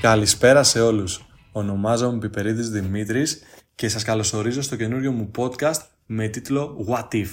Καλησπέρα 0.00 0.62
σε 0.62 0.80
όλους. 0.80 1.26
Ονομάζομαι 1.52 2.18
Πιπερίδης 2.18 2.70
Δημήτρης 2.70 3.42
και 3.74 3.88
σας 3.88 4.04
καλωσορίζω 4.04 4.62
στο 4.62 4.76
καινούριο 4.76 5.12
μου 5.12 5.30
podcast 5.36 5.80
με 6.06 6.28
τίτλο 6.28 6.86
What 6.88 7.14
If. 7.14 7.26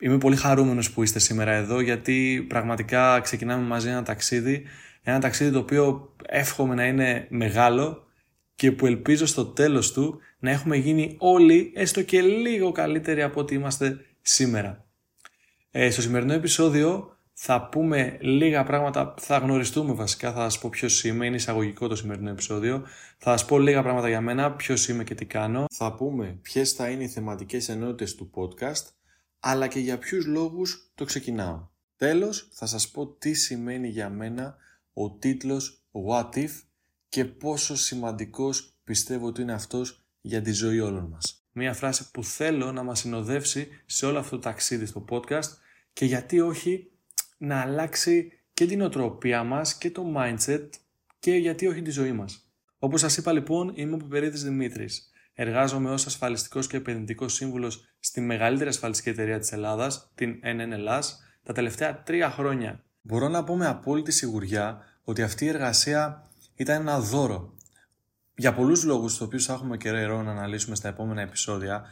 Είμαι 0.00 0.18
πολύ 0.18 0.36
χαρούμενος 0.36 0.90
που 0.90 1.02
είστε 1.02 1.18
σήμερα 1.18 1.52
εδώ 1.52 1.80
γιατί 1.80 2.46
πραγματικά 2.48 3.20
ξεκινάμε 3.20 3.66
μαζί 3.66 3.88
ένα 3.88 4.02
ταξίδι. 4.02 4.62
Ένα 5.02 5.20
ταξίδι 5.20 5.50
το 5.50 5.58
οποίο 5.58 6.14
εύχομαι 6.26 6.74
να 6.74 6.86
είναι 6.86 7.26
μεγάλο 7.30 8.06
και 8.54 8.72
που 8.72 8.86
ελπίζω 8.86 9.26
στο 9.26 9.44
τέλος 9.44 9.92
του 9.92 10.20
να 10.38 10.50
έχουμε 10.50 10.76
γίνει 10.76 11.16
όλοι 11.18 11.72
έστω 11.74 12.02
και 12.02 12.20
λίγο 12.20 12.72
καλύτεροι 12.72 13.22
από 13.22 13.40
ό,τι 13.40 13.54
είμαστε 13.54 13.98
σήμερα. 14.20 14.84
Ε, 15.70 15.90
στο 15.90 16.02
σημερινό 16.02 16.32
επεισόδιο 16.32 17.13
θα 17.36 17.68
πούμε 17.68 18.18
λίγα 18.20 18.64
πράγματα, 18.64 19.14
θα 19.18 19.38
γνωριστούμε 19.38 19.92
βασικά, 19.92 20.32
θα 20.32 20.42
σας 20.42 20.58
πω 20.58 20.68
ποιος 20.68 21.04
είμαι, 21.04 21.26
είναι 21.26 21.36
εισαγωγικό 21.36 21.88
το 21.88 21.96
σημερινό 21.96 22.30
επεισόδιο. 22.30 22.86
Θα 23.18 23.30
σας 23.30 23.44
πω 23.44 23.58
λίγα 23.58 23.82
πράγματα 23.82 24.08
για 24.08 24.20
μένα, 24.20 24.52
ποιος 24.52 24.88
είμαι 24.88 25.04
και 25.04 25.14
τι 25.14 25.24
κάνω. 25.24 25.64
Θα 25.70 25.94
πούμε 25.94 26.38
ποιες 26.42 26.72
θα 26.72 26.88
είναι 26.88 27.02
οι 27.02 27.08
θεματικές 27.08 27.68
ενότητες 27.68 28.14
του 28.14 28.30
podcast, 28.34 28.86
αλλά 29.40 29.66
και 29.66 29.78
για 29.78 29.98
ποιους 29.98 30.26
λόγους 30.26 30.90
το 30.94 31.04
ξεκινάω. 31.04 31.68
Τέλος, 31.96 32.48
θα 32.52 32.66
σας 32.66 32.90
πω 32.90 33.06
τι 33.06 33.34
σημαίνει 33.34 33.88
για 33.88 34.08
μένα 34.08 34.56
ο 34.92 35.10
τίτλος 35.10 35.84
What 36.08 36.34
If 36.34 36.50
και 37.08 37.24
πόσο 37.24 37.76
σημαντικός 37.76 38.78
πιστεύω 38.84 39.26
ότι 39.26 39.42
είναι 39.42 39.52
αυτός 39.52 40.04
για 40.20 40.42
τη 40.42 40.52
ζωή 40.52 40.80
όλων 40.80 41.04
μας. 41.04 41.46
Μία 41.52 41.74
φράση 41.74 42.10
που 42.10 42.24
θέλω 42.24 42.72
να 42.72 42.82
μας 42.82 42.98
συνοδεύσει 42.98 43.68
σε 43.86 44.06
όλο 44.06 44.18
αυτό 44.18 44.36
το 44.36 44.42
ταξίδι 44.42 44.86
στο 44.86 45.04
podcast 45.10 45.48
και 45.92 46.04
γιατί 46.04 46.40
όχι 46.40 46.93
να 47.44 47.60
αλλάξει 47.60 48.32
και 48.54 48.66
την 48.66 48.82
οτροπία 48.82 49.44
μας 49.44 49.74
και 49.74 49.90
το 49.90 50.12
mindset 50.16 50.68
και 51.18 51.32
γιατί 51.32 51.66
όχι 51.66 51.82
τη 51.82 51.90
ζωή 51.90 52.12
μας. 52.12 52.48
Όπως 52.78 53.00
σας 53.00 53.16
είπα 53.16 53.32
λοιπόν, 53.32 53.72
είμαι 53.74 53.94
ο 53.94 53.96
Πιπερίδης 53.96 54.42
Δημήτρης. 54.42 55.10
Εργάζομαι 55.34 55.90
ως 55.90 56.06
ασφαλιστικός 56.06 56.66
και 56.66 56.76
επενδυτικός 56.76 57.34
σύμβουλος 57.34 57.84
στη 58.00 58.20
μεγαλύτερη 58.20 58.68
ασφαλιστική 58.68 59.08
εταιρεία 59.08 59.38
της 59.38 59.52
Ελλάδας, 59.52 60.10
την 60.14 60.40
NN 60.42 60.70
Ελλάς, 60.72 61.22
τα 61.42 61.52
τελευταία 61.52 62.02
τρία 62.02 62.30
χρόνια. 62.30 62.84
Μπορώ 63.00 63.28
να 63.28 63.44
πω 63.44 63.56
με 63.56 63.66
απόλυτη 63.66 64.12
σιγουριά 64.12 64.78
ότι 65.04 65.22
αυτή 65.22 65.44
η 65.44 65.48
εργασία 65.48 66.30
ήταν 66.54 66.80
ένα 66.80 67.00
δώρο. 67.00 67.54
Για 68.36 68.54
πολλούς 68.54 68.84
λόγους, 68.84 69.12
τους 69.12 69.20
οποίους 69.20 69.44
θα 69.44 69.52
έχουμε 69.52 69.76
καιρό 69.76 70.22
να 70.22 70.30
αναλύσουμε 70.30 70.76
στα 70.76 70.88
επόμενα 70.88 71.20
επεισόδια, 71.20 71.84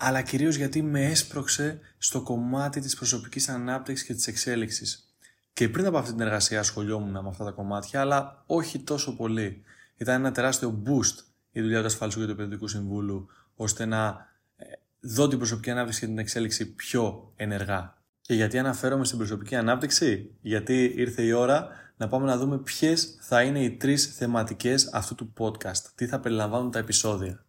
αλλά 0.00 0.22
κυρίως 0.22 0.56
γιατί 0.56 0.82
με 0.82 1.04
έσπρωξε 1.04 1.80
στο 1.98 2.22
κομμάτι 2.22 2.80
της 2.80 2.96
προσωπικής 2.96 3.48
ανάπτυξης 3.48 4.06
και 4.06 4.14
της 4.14 4.26
εξέλιξης. 4.26 5.14
Και 5.52 5.68
πριν 5.68 5.86
από 5.86 5.98
αυτή 5.98 6.10
την 6.10 6.20
εργασία 6.20 6.58
ασχολιόμουν 6.58 7.10
με 7.10 7.28
αυτά 7.28 7.44
τα 7.44 7.50
κομμάτια, 7.50 8.00
αλλά 8.00 8.42
όχι 8.46 8.78
τόσο 8.78 9.16
πολύ. 9.16 9.62
Ήταν 9.96 10.14
ένα 10.14 10.32
τεράστιο 10.32 10.82
boost 10.86 11.24
η 11.52 11.60
δουλειά 11.60 11.80
του 11.80 11.86
ασφαλιστικού 11.86 12.26
και 12.26 12.32
του 12.32 12.38
επενδυτικού 12.40 12.68
συμβούλου, 12.68 13.28
ώστε 13.54 13.84
να 13.84 14.28
ε, 14.56 14.64
δω 15.00 15.28
την 15.28 15.38
προσωπική 15.38 15.70
ανάπτυξη 15.70 16.00
και 16.00 16.06
την 16.06 16.18
εξέλιξη 16.18 16.74
πιο 16.74 17.32
ενεργά. 17.36 18.02
Και 18.20 18.34
γιατί 18.34 18.58
αναφέρομαι 18.58 19.04
στην 19.04 19.18
προσωπική 19.18 19.56
ανάπτυξη, 19.56 20.34
γιατί 20.40 20.92
ήρθε 20.96 21.22
η 21.22 21.32
ώρα 21.32 21.68
να 21.96 22.08
πάμε 22.08 22.26
να 22.26 22.36
δούμε 22.36 22.58
ποιες 22.58 23.18
θα 23.20 23.42
είναι 23.42 23.62
οι 23.62 23.70
τρεις 23.70 24.14
θεματικές 24.16 24.90
αυτού 24.92 25.14
του 25.14 25.32
podcast. 25.38 25.82
Τι 25.94 26.06
θα 26.06 26.20
περιλαμβάνουν 26.20 26.70
τα 26.70 26.78
επεισόδια. 26.78 27.44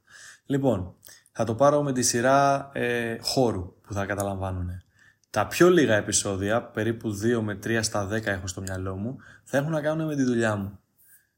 Λοιπόν, 0.45 0.95
θα 1.39 1.45
το 1.45 1.55
πάρω 1.55 1.83
με 1.83 1.91
τη 1.93 2.01
σειρά 2.01 2.69
ε, 2.73 3.17
χώρου 3.21 3.73
που 3.81 3.93
θα 3.93 4.05
καταλαμβάνουν. 4.05 4.81
Τα 5.29 5.47
πιο 5.47 5.69
λίγα 5.69 5.95
επεισόδια, 5.95 6.63
περίπου 6.63 7.19
2 7.37 7.39
με 7.41 7.59
3 7.63 7.79
στα 7.81 8.07
10 8.11 8.25
έχω 8.25 8.47
στο 8.47 8.61
μυαλό 8.61 8.95
μου, 8.95 9.17
θα 9.43 9.57
έχουν 9.57 9.71
να 9.71 9.81
κάνουν 9.81 10.07
με 10.07 10.15
τη 10.15 10.23
δουλειά 10.23 10.55
μου. 10.55 10.79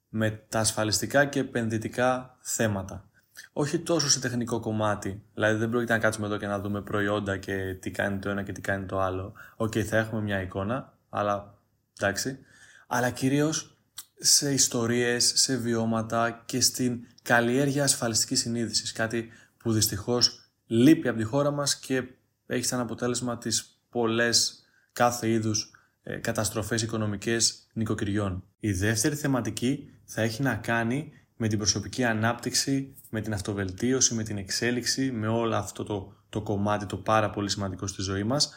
Με 0.09 0.43
τα 0.49 0.59
ασφαλιστικά 0.59 1.25
και 1.25 1.39
επενδυτικά 1.39 2.37
θέματα. 2.39 3.09
Όχι 3.53 3.79
τόσο 3.79 4.09
σε 4.09 4.19
τεχνικό 4.19 4.59
κομμάτι. 4.59 5.23
Δηλαδή 5.33 5.57
δεν 5.57 5.69
πρόκειται 5.69 5.93
να 5.93 5.99
κάτσουμε 5.99 6.27
εδώ 6.27 6.37
και 6.37 6.47
να 6.47 6.59
δούμε 6.59 6.81
προϊόντα 6.81 7.37
και 7.37 7.77
τι 7.79 7.91
κάνει 7.91 8.19
το 8.19 8.29
ένα 8.29 8.43
και 8.43 8.51
τι 8.51 8.61
κάνει 8.61 8.85
το 8.85 8.99
άλλο. 8.99 9.33
OK, 9.55 9.71
okay, 9.71 9.81
θα 9.81 9.97
έχουμε 9.97 10.21
μια 10.21 10.41
εικόνα, 10.41 10.93
αλλά 11.09 11.53
εντάξει. 11.99 12.39
Αλλά 12.87 13.09
κυρίως 13.09 13.77
σε 14.19 14.53
ιστορίες, 14.53 15.31
σε 15.35 15.55
βιώματα 15.55 16.43
και 16.45 16.61
στην 16.61 16.99
καλλιέργεια 17.21 17.83
ασφαλιστικής 17.83 18.39
συνείδησης. 18.39 18.91
Κάτι 18.91 19.31
που 19.63 19.71
δυστυχώς 19.71 20.51
λείπει 20.65 21.07
από 21.07 21.17
τη 21.17 21.23
χώρα 21.23 21.51
μας 21.51 21.79
και 21.79 22.03
έχει 22.45 22.65
σαν 22.65 22.79
αποτέλεσμα 22.79 23.37
τις 23.37 23.79
πολλές 23.89 24.65
κάθε 24.91 25.29
είδους 25.29 25.71
ε, 26.03 26.15
καταστροφές 26.15 26.81
οικονομικές 26.81 27.67
νοικοκυριών. 27.73 28.43
Η 28.59 28.71
δεύτερη 28.71 29.15
θεματική 29.15 29.89
θα 30.05 30.21
έχει 30.21 30.41
να 30.41 30.55
κάνει 30.55 31.11
με 31.35 31.47
την 31.47 31.57
προσωπική 31.57 32.03
ανάπτυξη, 32.03 32.95
με 33.09 33.21
την 33.21 33.33
αυτοβελτίωση, 33.33 34.13
με 34.13 34.23
την 34.23 34.37
εξέλιξη, 34.37 35.11
με 35.11 35.27
όλο 35.27 35.55
αυτό 35.55 35.83
το, 35.83 36.13
το 36.29 36.41
κομμάτι 36.41 36.85
το 36.85 36.97
πάρα 36.97 37.29
πολύ 37.29 37.49
σημαντικό 37.49 37.87
στη 37.87 38.01
ζωή 38.01 38.23
μας 38.23 38.53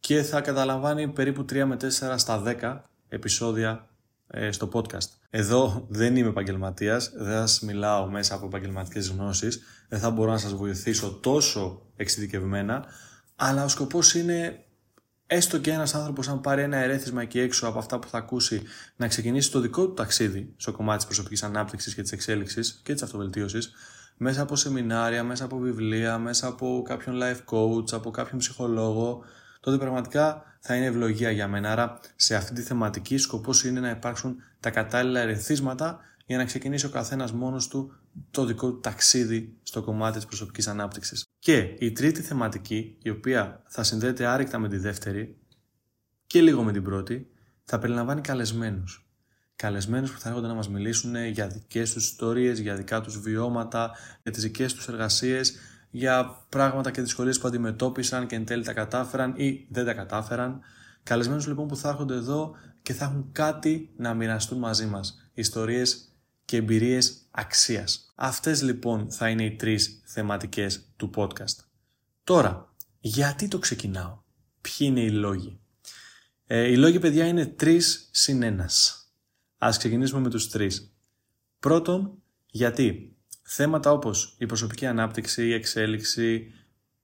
και 0.00 0.22
θα 0.22 0.40
καταλαμβάνει 0.40 1.08
περίπου 1.08 1.42
3 1.42 1.64
με 1.64 1.76
4 1.80 1.88
στα 2.16 2.42
10 2.60 2.80
επεισόδια 3.08 3.70
ε, 3.70 3.97
στο 4.50 4.68
podcast. 4.72 5.08
Εδώ 5.30 5.86
δεν 5.88 6.16
είμαι 6.16 6.28
επαγγελματίας, 6.28 7.12
δεν 7.16 7.46
σας 7.48 7.60
μιλάω 7.60 8.06
μέσα 8.06 8.34
από 8.34 8.46
επαγγελματικές 8.46 9.08
γνώσεις, 9.08 9.62
δεν 9.88 9.98
θα 9.98 10.10
μπορώ 10.10 10.30
να 10.30 10.38
σας 10.38 10.54
βοηθήσω 10.54 11.18
τόσο 11.22 11.82
εξειδικευμένα, 11.96 12.84
αλλά 13.36 13.64
ο 13.64 13.68
σκοπός 13.68 14.14
είναι 14.14 14.64
έστω 15.26 15.58
και 15.58 15.70
ένας 15.70 15.94
άνθρωπος, 15.94 16.28
αν 16.28 16.40
πάρει 16.40 16.62
ένα 16.62 16.76
ερέθισμα 16.76 17.22
εκεί 17.22 17.40
έξω 17.40 17.66
από 17.66 17.78
αυτά 17.78 17.98
που 17.98 18.08
θα 18.08 18.18
ακούσει, 18.18 18.62
να 18.96 19.08
ξεκινήσει 19.08 19.50
το 19.50 19.60
δικό 19.60 19.86
του 19.86 19.94
ταξίδι 19.94 20.54
στο 20.56 20.72
κομμάτι 20.72 20.96
της 20.96 21.06
προσωπικής 21.06 21.42
ανάπτυξης 21.42 21.94
και 21.94 22.02
της 22.02 22.12
εξέλιξης 22.12 22.80
και 22.84 22.92
της 22.92 23.02
αυτοβελτίωσης, 23.02 23.72
μέσα 24.16 24.42
από 24.42 24.56
σεμινάρια, 24.56 25.24
μέσα 25.24 25.44
από 25.44 25.58
βιβλία, 25.58 26.18
μέσα 26.18 26.46
από 26.46 26.82
κάποιον 26.86 27.20
life 27.22 27.54
coach, 27.54 27.92
από 27.92 28.10
κάποιον 28.10 28.38
ψυχολόγο, 28.38 29.24
τότε 29.60 29.78
πραγματικά 29.78 30.42
θα 30.60 30.76
είναι 30.76 30.86
ευλογία 30.86 31.30
για 31.30 31.48
μένα. 31.48 31.72
Άρα 31.72 32.00
σε 32.16 32.34
αυτή 32.34 32.52
τη 32.52 32.62
θεματική 32.62 33.16
σκοπός 33.16 33.64
είναι 33.64 33.80
να 33.80 33.90
υπάρξουν 33.90 34.36
τα 34.60 34.70
κατάλληλα 34.70 35.20
ερεθίσματα 35.20 36.00
για 36.26 36.36
να 36.36 36.44
ξεκινήσει 36.44 36.86
ο 36.86 36.88
καθένας 36.88 37.32
μόνος 37.32 37.68
του 37.68 37.92
το 38.30 38.44
δικό 38.44 38.70
του 38.70 38.80
ταξίδι 38.80 39.56
στο 39.62 39.82
κομμάτι 39.82 40.16
της 40.16 40.26
προσωπικής 40.26 40.68
ανάπτυξης. 40.68 41.24
Και 41.38 41.56
η 41.78 41.92
τρίτη 41.92 42.22
θεματική, 42.22 42.96
η 43.02 43.10
οποία 43.10 43.62
θα 43.66 43.82
συνδέεται 43.82 44.26
άρρηκτα 44.26 44.58
με 44.58 44.68
τη 44.68 44.76
δεύτερη 44.76 45.36
και 46.26 46.40
λίγο 46.40 46.62
με 46.62 46.72
την 46.72 46.82
πρώτη, 46.82 47.30
θα 47.64 47.78
περιλαμβάνει 47.78 48.20
καλεσμένους. 48.20 49.08
Καλεσμένους 49.56 50.12
που 50.12 50.20
θα 50.20 50.28
έρχονται 50.28 50.46
να 50.46 50.54
μας 50.54 50.68
μιλήσουν 50.68 51.24
για 51.26 51.46
δικές 51.48 51.92
τους 51.92 52.04
ιστορίες, 52.04 52.58
για 52.58 52.74
δικά 52.74 53.00
τους 53.00 53.20
βιώματα, 53.20 53.90
για 54.22 54.32
τις 54.32 54.42
δικές 54.42 54.74
τους 54.74 54.88
εργασίες, 54.88 55.54
για 55.90 56.46
πράγματα 56.48 56.90
και 56.90 57.00
δυσκολίες 57.00 57.38
που 57.38 57.48
αντιμετώπισαν 57.48 58.26
και 58.26 58.34
εν 58.34 58.44
τέλει 58.44 58.64
τα 58.64 58.72
κατάφεραν 58.72 59.34
ή 59.36 59.66
δεν 59.70 59.84
τα 59.84 59.94
κατάφεραν. 59.94 60.60
Καλεσμένους 61.02 61.46
λοιπόν 61.46 61.66
που 61.68 61.76
θα 61.76 61.88
έρχονται 61.88 62.14
εδώ 62.14 62.54
και 62.82 62.92
θα 62.92 63.04
έχουν 63.04 63.28
κάτι 63.32 63.90
να 63.96 64.14
μοιραστούν 64.14 64.58
μαζί 64.58 64.86
μας. 64.86 65.30
Ιστορίες 65.34 66.12
και 66.44 66.56
εμπειρίες 66.56 67.26
αξίας. 67.30 68.12
Αυτές 68.14 68.62
λοιπόν 68.62 69.10
θα 69.10 69.28
είναι 69.28 69.44
οι 69.44 69.56
τρεις 69.56 70.02
θεματικές 70.04 70.92
του 70.96 71.10
podcast. 71.14 71.64
Τώρα, 72.24 72.74
γιατί 73.00 73.48
το 73.48 73.58
ξεκινάω, 73.58 74.18
Ποιοι 74.60 74.86
είναι 74.90 75.00
οι 75.00 75.10
λόγοι; 75.10 75.60
Ε, 76.46 76.70
οι 76.70 76.76
λόγοι, 76.76 76.98
παιδιά, 76.98 77.26
είναι 77.26 77.46
τρεις 77.46 78.08
συν 78.12 78.42
ένας. 78.42 79.06
Α 79.58 79.70
ξεκινήσουμε 79.78 80.20
με 80.20 80.30
τους 80.30 80.50
τρεις. 80.50 80.94
Πρώτον, 81.58 82.22
γιατί; 82.50 83.16
Θέματα 83.50 83.92
όπως 83.92 84.34
η 84.38 84.46
προσωπική 84.46 84.86
ανάπτυξη, 84.86 85.46
η 85.46 85.52
εξέλιξη, 85.52 86.52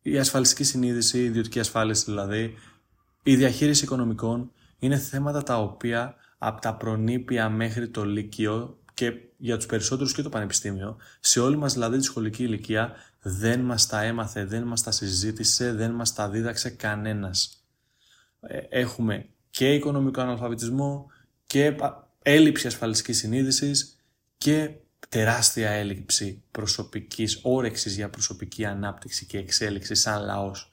η 0.03 0.19
ασφαλιστική 0.19 0.65
συνείδηση, 0.65 1.19
η 1.19 1.25
ιδιωτική 1.25 1.60
ασφάλιση 1.60 2.05
δηλαδή, 2.05 2.55
η 3.23 3.37
διαχείριση 3.37 3.85
οικονομικών 3.85 4.52
είναι 4.79 4.96
θέματα 4.96 5.43
τα 5.43 5.61
οποία 5.61 6.14
από 6.38 6.61
τα 6.61 6.75
προνήπια 6.75 7.49
μέχρι 7.49 7.88
το 7.88 8.05
λύκειο 8.05 8.79
και 8.94 9.12
για 9.37 9.56
τους 9.56 9.67
περισσότερους 9.67 10.14
και 10.14 10.23
το 10.23 10.29
πανεπιστήμιο, 10.29 10.96
σε 11.20 11.41
όλη 11.41 11.56
μας 11.56 11.73
δηλαδή 11.73 11.99
τη 11.99 12.05
σχολική 12.05 12.43
ηλικία 12.43 12.93
δεν 13.23 13.61
μας 13.61 13.87
τα 13.87 14.02
έμαθε, 14.02 14.44
δεν 14.44 14.62
μας 14.62 14.82
τα 14.82 14.90
συζήτησε, 14.90 15.73
δεν 15.73 15.90
μας 15.90 16.14
τα 16.14 16.29
δίδαξε 16.29 16.70
κανένας. 16.70 17.64
Ε, 18.40 18.58
έχουμε 18.69 19.29
και 19.50 19.75
οικονομικό 19.75 20.20
αναλφαβητισμό 20.20 21.11
και 21.47 21.76
έλλειψη 22.23 22.67
ασφαλιστικής 22.67 23.19
συνείδησης 23.19 23.97
και 24.38 24.70
τεράστια 25.14 25.70
έλλειψη 25.70 26.43
προσωπικής 26.50 27.40
όρεξης 27.43 27.94
για 27.94 28.11
προσωπική 28.11 28.64
ανάπτυξη 28.64 29.26
και 29.26 29.38
εξέλιξη 29.38 29.94
σαν 29.94 30.25
λαός. 30.25 30.70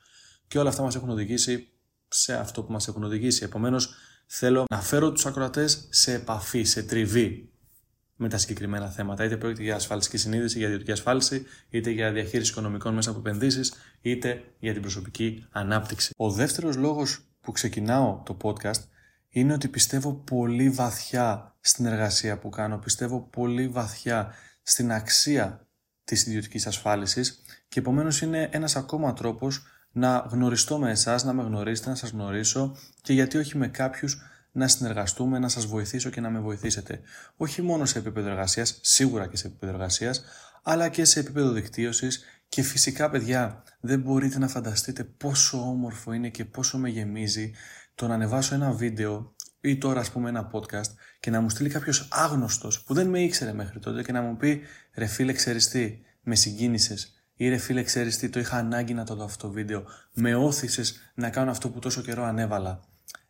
Και 0.47 0.59
όλα 0.59 0.69
αυτά 0.69 0.81
μας 0.83 0.95
έχουν 0.95 1.09
οδηγήσει 1.09 1.67
σε 2.07 2.33
αυτό 2.33 2.63
που 2.63 2.71
μας 2.71 2.87
έχουν 2.87 3.03
οδηγήσει. 3.03 3.43
Επομένως, 3.43 3.93
θέλω 4.25 4.65
να 4.69 4.81
φέρω 4.81 5.11
τους 5.11 5.25
ακροατές 5.25 5.87
σε 5.89 6.13
επαφή, 6.13 6.63
σε 6.63 6.83
τριβή 6.83 7.49
με 8.15 8.29
τα 8.29 8.37
συγκεκριμένα 8.37 8.89
θέματα. 8.89 9.23
Είτε 9.25 9.37
πρόκειται 9.37 9.63
για 9.63 9.75
ασφαλιστική 9.75 10.17
συνείδηση, 10.17 10.57
για 10.57 10.67
ιδιωτική 10.67 10.91
ασφάλιση, 10.91 11.45
είτε 11.69 11.89
για 11.89 12.11
διαχείριση 12.11 12.51
οικονομικών 12.51 12.93
μέσα 12.93 13.09
από 13.09 13.19
επενδύσεις, 13.19 13.73
είτε 14.01 14.43
για 14.59 14.73
την 14.73 14.81
προσωπική 14.81 15.45
ανάπτυξη. 15.51 16.13
Ο 16.17 16.31
δεύτερος 16.31 16.75
λόγος 16.75 17.19
που 17.41 17.51
ξεκινάω 17.51 18.21
το 18.25 18.37
podcast 18.43 18.81
είναι 19.31 19.53
ότι 19.53 19.67
πιστεύω 19.67 20.13
πολύ 20.13 20.69
βαθιά 20.69 21.55
στην 21.59 21.85
εργασία 21.85 22.37
που 22.37 22.49
κάνω, 22.49 22.77
πιστεύω 22.77 23.19
πολύ 23.19 23.67
βαθιά 23.67 24.33
στην 24.61 24.91
αξία 24.91 25.67
της 26.03 26.25
ιδιωτικής 26.25 26.67
ασφάλισης 26.67 27.41
και 27.67 27.79
επομένως 27.79 28.21
είναι 28.21 28.49
ένας 28.51 28.75
ακόμα 28.75 29.13
τρόπος 29.13 29.63
να 29.91 30.17
γνωριστώ 30.17 30.79
με 30.79 30.91
εσάς, 30.91 31.23
να 31.23 31.33
με 31.33 31.43
γνωρίσετε, 31.43 31.89
να 31.89 31.95
σας 31.95 32.09
γνωρίσω 32.09 32.75
και 33.01 33.13
γιατί 33.13 33.37
όχι 33.37 33.57
με 33.57 33.67
κάποιους 33.67 34.21
να 34.51 34.67
συνεργαστούμε, 34.67 35.39
να 35.39 35.47
σας 35.47 35.65
βοηθήσω 35.65 36.09
και 36.09 36.21
να 36.21 36.29
με 36.29 36.39
βοηθήσετε. 36.39 37.01
Όχι 37.37 37.61
μόνο 37.61 37.85
σε 37.85 37.99
επίπεδο 37.99 38.29
εργασίας, 38.29 38.79
σίγουρα 38.81 39.27
και 39.27 39.37
σε 39.37 39.47
επίπεδο 39.47 39.73
εργασίας, 39.73 40.23
αλλά 40.63 40.89
και 40.89 41.05
σε 41.05 41.19
επίπεδο 41.19 41.51
δικτύωσης 41.51 42.23
και 42.49 42.61
φυσικά 42.61 43.09
παιδιά 43.09 43.63
δεν 43.79 43.99
μπορείτε 43.99 44.39
να 44.39 44.47
φανταστείτε 44.47 45.03
πόσο 45.03 45.57
όμορφο 45.57 46.13
είναι 46.13 46.29
και 46.29 46.45
πόσο 46.45 46.77
με 46.77 46.89
γεμίζει 46.89 47.51
το 48.01 48.07
να 48.07 48.13
ανεβάσω 48.13 48.55
ένα 48.55 48.71
βίντεο 48.71 49.35
ή 49.61 49.77
τώρα 49.77 49.99
ας 49.99 50.11
πούμε 50.11 50.29
ένα 50.29 50.51
podcast 50.53 50.91
και 51.19 51.29
να 51.29 51.41
μου 51.41 51.49
στείλει 51.49 51.69
κάποιος 51.69 52.07
άγνωστος 52.11 52.83
που 52.83 52.93
δεν 52.93 53.07
με 53.07 53.19
ήξερε 53.19 53.53
μέχρι 53.53 53.79
τότε 53.79 54.03
και 54.03 54.11
να 54.11 54.21
μου 54.21 54.37
πει 54.37 54.61
ρε 54.93 55.05
φίλε 55.05 55.33
ξέρεις 55.33 55.69
τι, 55.69 55.99
με 56.21 56.35
συγκίνησες 56.35 57.23
ή 57.33 57.49
ρε 57.49 57.57
φίλε 57.57 57.83
ξέρεις 57.83 58.17
τι, 58.17 58.29
το 58.29 58.39
είχα 58.39 58.57
ανάγκη 58.57 58.93
να 58.93 59.05
το 59.05 59.15
δω 59.15 59.23
αυτό 59.23 59.47
το 59.47 59.53
βίντεο, 59.53 59.85
με 60.13 60.35
όθησες 60.35 61.11
να 61.15 61.29
κάνω 61.29 61.51
αυτό 61.51 61.69
που 61.69 61.79
τόσο 61.79 62.01
καιρό 62.01 62.23
ανέβαλα. 62.23 62.79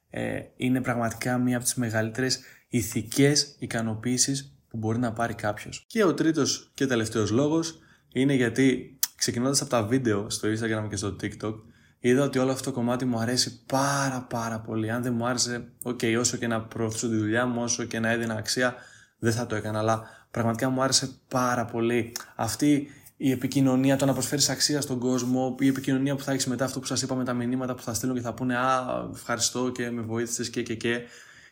Ε, 0.10 0.40
είναι 0.56 0.82
πραγματικά 0.82 1.38
μία 1.38 1.56
από 1.56 1.66
τις 1.66 1.76
μεγαλύτερες 1.76 2.40
ηθικές 2.68 3.56
ικανοποίησεις 3.60 4.58
που 4.68 4.78
μπορεί 4.78 5.00
να 5.00 5.14
πάρει 5.14 5.34
κάποιος. 5.34 5.86
Και 5.88 6.04
ο 6.04 6.14
τρίτος 6.14 6.72
και 6.74 6.86
τελευταίος 6.86 7.30
λόγος 7.30 7.80
είναι 8.14 8.34
γιατί 8.34 9.00
ξεκινώντας 9.16 9.62
από 9.62 9.70
τα 9.70 9.84
βίντεο 9.84 10.30
στο 10.30 10.50
Instagram 10.50 10.88
και 10.90 10.96
στο 10.96 11.16
TikTok 11.22 11.54
είδα 12.02 12.24
ότι 12.24 12.40
όλο 12.40 12.52
αυτό 12.52 12.70
το 12.70 12.76
κομμάτι 12.76 13.06
μου 13.06 13.20
αρέσει 13.20 13.66
πάρα 13.66 14.22
πάρα 14.30 14.60
πολύ. 14.60 14.92
Αν 14.92 15.04
δεν 15.04 15.14
μου 15.14 15.26
άρεσε, 15.26 15.68
ok, 15.84 16.18
όσο 16.20 16.38
και 16.38 16.48
να 16.48 16.62
προωθήσω 16.62 17.10
τη 17.10 17.16
δουλειά 17.16 17.46
μου, 17.46 17.62
όσο 17.62 17.84
και 17.84 18.00
να 18.00 18.10
έδινα 18.10 18.36
αξία, 18.36 18.76
δεν 19.20 19.34
θα 19.34 19.46
το 19.46 19.56
έκανα. 19.56 19.80
Αλλά 19.80 20.04
πραγματικά 20.32 20.70
μου 20.70 20.82
άρεσε 20.82 21.10
πάρα 21.28 21.66
πολύ 21.66 22.12
αυτή 22.36 22.88
η 23.18 23.32
επικοινωνία, 23.32 23.96
το 23.96 24.06
να 24.06 24.14
προσφέρεις 24.14 24.50
αξία 24.50 24.82
στον 24.82 25.00
κόσμο, 25.00 25.56
η 25.60 25.68
επικοινωνία 25.68 26.16
που 26.16 26.24
θα 26.24 26.32
έχεις 26.32 26.48
μετά 26.48 26.66
αυτό 26.66 26.80
που 26.80 26.86
σας 26.86 27.02
είπα 27.02 27.16
με 27.16 27.24
τα 27.24 27.34
μηνύματα 27.34 27.76
που 27.76 27.82
θα 27.82 27.94
στείλουν 27.94 28.16
και 28.16 28.22
θα 28.22 28.34
πούνε 28.34 28.58
Α, 28.58 29.10
ευχαριστώ 29.14 29.70
και 29.70 29.90
με 29.90 30.02
βοήθησες 30.02 30.50
και 30.50 30.64
και 30.64 30.76
και. 30.76 31.02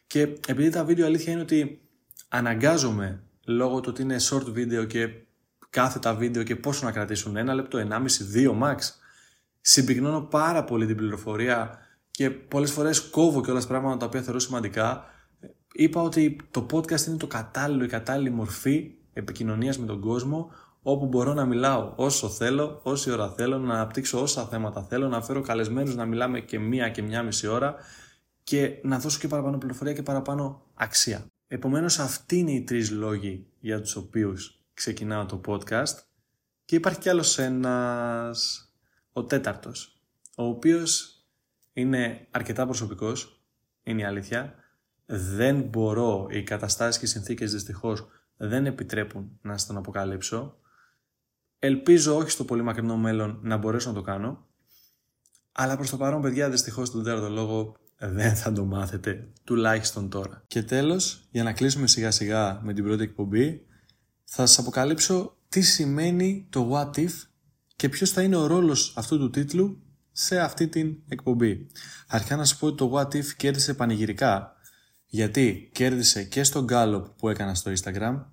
Και 0.08 0.22
επειδή 0.48 0.70
τα 0.70 0.84
βίντεο 0.84 1.06
αλήθεια 1.06 1.32
είναι 1.32 1.42
ότι 1.42 1.82
αναγκάζομαι 2.30 3.24
λόγω 3.46 3.80
του 3.80 3.90
ότι 3.92 4.02
είναι 4.02 4.16
short 4.30 4.46
video 4.46 4.88
και 4.88 5.10
κάθε 5.70 6.00
τα 6.00 6.16
βίντεο 6.16 6.44
και 6.44 6.56
πόσο 6.56 6.86
να 6.86 6.92
κρατήσουν, 6.92 7.36
ένα 7.36 7.54
λεπτό, 7.54 7.78
ενάμιση, 7.78 8.24
δύο 8.24 8.60
max. 8.64 8.78
Συμπυκνώνω 9.62 10.22
πάρα 10.22 10.64
πολύ 10.64 10.86
την 10.86 10.96
πληροφορία 10.96 11.78
και 12.12 12.30
πολλές 12.30 12.72
φορές 12.72 13.02
κόβω 13.02 13.42
και 13.42 13.52
όλα 13.52 13.60
τα 13.60 13.68
πράγματα 13.68 13.98
τα 13.98 14.06
οποία 14.06 14.22
θεωρώ 14.22 14.40
σημαντικά. 14.40 15.04
Είπα 15.74 16.02
ότι 16.02 16.38
το 16.52 16.66
podcast 16.72 17.08
είναι 17.08 17.18
το 17.18 17.28
κατάλληλο, 17.28 17.84
η 17.84 17.88
κατάλληλη 17.88 18.30
μορφή 18.30 18.92
επικοινωνίας 19.14 19.78
με 19.78 19.86
τον 19.86 20.00
κόσμο 20.00 20.52
όπου 20.82 21.06
μπορώ 21.06 21.34
να 21.34 21.46
μιλάω 21.46 21.94
όσο 21.96 22.30
θέλω, 22.30 22.80
όση 22.84 23.12
ώρα 23.12 23.32
θέλω, 23.32 23.58
να 23.58 23.74
αναπτύξω 23.74 24.22
όσα 24.22 24.46
θέματα 24.46 24.84
θέλω, 24.84 25.08
να 25.08 25.22
φέρω 25.22 25.42
καλεσμένους 25.42 25.96
να 25.96 26.06
μιλάμε 26.06 26.40
και 26.40 26.60
μία 26.60 26.90
και 26.90 27.02
μία 27.02 27.24
μισή 27.24 27.48
ώρα 27.48 27.76
και 28.44 28.80
να 28.84 29.00
δώσω 29.00 29.20
και 29.20 29.28
παραπάνω 29.28 29.58
πληροφορία 29.58 29.94
και 29.94 30.04
παραπάνω 30.04 30.62
αξία. 30.74 31.26
Επομένως 31.48 32.00
αυτοί 32.00 32.38
είναι 32.38 32.52
οι 32.52 32.62
τρεις 32.62 32.92
λόγοι 32.92 33.48
για 33.60 33.82
τους 33.82 33.96
οποίους 33.96 34.64
ξεκινάω 34.74 35.26
το 35.26 35.42
podcast 35.48 35.98
και 36.66 36.76
υπάρχει 36.76 37.00
κι 37.00 37.10
άλλος 37.10 37.38
ένας, 37.38 38.69
ο 39.14 39.24
τέταρτος, 39.24 40.02
ο 40.36 40.44
οποίος 40.44 41.24
είναι 41.74 42.28
αρκετά 42.32 42.66
προσωπικός, 42.66 43.44
είναι 43.84 44.02
η 44.02 44.06
αλήθεια, 44.06 44.54
δεν 45.06 45.62
μπορώ, 45.62 46.28
οι 46.30 46.44
καταστάσεις 46.44 47.00
και 47.00 47.06
οι 47.06 47.08
συνθήκες 47.08 47.52
δυστυχώς 47.52 48.08
δεν 48.38 48.66
επιτρέπουν 48.66 49.40
να 49.42 49.58
σας 49.58 49.68
τον 49.68 49.78
αποκαλύψω. 49.78 50.58
Ελπίζω 51.60 52.16
όχι 52.16 52.30
στο 52.30 52.46
πολύ 52.46 52.62
μακρινό 52.62 52.98
μέλλον 52.98 53.40
να 53.42 53.58
μπορέσω 53.58 53.90
να 53.90 53.96
το 53.96 54.02
κάνω. 54.02 54.48
Αλλά 55.52 55.76
προς 55.76 55.90
το 55.90 55.98
παρόν 55.98 56.22
παιδιά 56.22 56.50
δυστυχώς 56.50 56.92
τον 56.92 57.04
τέταρτο 57.04 57.30
λόγο 57.30 57.76
δεν 57.98 58.36
θα 58.36 58.52
το 58.52 58.66
μάθετε 58.66 59.32
τουλάχιστον 59.44 60.10
τώρα. 60.10 60.44
Και 60.48 60.64
τέλος, 60.64 61.28
για 61.32 61.44
να 61.44 61.54
κλείσουμε 61.54 61.88
σιγά 61.88 62.12
σιγά 62.12 62.62
με 62.64 62.74
την 62.74 62.84
πρώτη 62.84 63.04
εκπομπή, 63.04 63.66
θα 64.24 64.46
σας 64.46 64.60
αποκαλύψω 64.60 65.38
τι 65.50 65.62
σημαίνει 65.62 66.48
το 66.50 66.70
What 66.74 67.00
If 67.00 67.12
και 67.80 67.90
ποιος 67.90 68.10
θα 68.12 68.22
είναι 68.22 68.36
ο 68.36 68.48
ρόλος 68.48 68.94
αυτού 68.96 69.18
του 69.18 69.30
τίτλου 69.30 69.82
σε 70.12 70.40
αυτή 70.40 70.68
την 70.68 70.98
εκπομπή. 71.08 71.68
Αρχικά 72.08 72.36
να 72.36 72.46
σας 72.46 72.58
πω 72.58 72.68
ότι 72.68 72.78
το 72.78 72.92
What 72.94 73.16
If 73.16 73.26
κέρδισε 73.26 73.74
πανηγυρικά 73.74 74.56
γιατί 75.06 75.70
κέρδισε 75.74 76.24
και 76.24 76.44
στο 76.44 76.66
Gallup 76.70 77.04
που 77.18 77.30
έκανα 77.30 77.54
στο 77.56 77.72
Instagram 77.72 78.26